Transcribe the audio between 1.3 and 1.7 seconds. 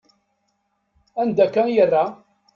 akka